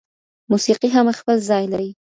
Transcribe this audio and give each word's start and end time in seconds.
موسیقي 0.51 0.89
هم 0.95 1.07
خپل 1.19 1.37
ځای 1.49 1.65
لري. 1.71 1.89